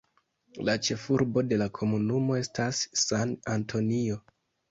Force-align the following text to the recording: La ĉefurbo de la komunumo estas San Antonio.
La 0.69 0.73
ĉefurbo 0.87 1.43
de 1.51 1.59
la 1.63 1.67
komunumo 1.79 2.39
estas 2.41 2.81
San 3.01 3.37
Antonio. 3.59 4.19